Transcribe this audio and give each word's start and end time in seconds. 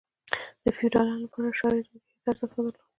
د 0.63 0.65
فیوډالانو 0.77 1.23
لپاره 1.25 1.57
شاړې 1.59 1.81
ځمکې 1.87 2.11
هیڅ 2.13 2.25
ارزښت 2.31 2.53
نه 2.57 2.61
درلود. 2.63 2.75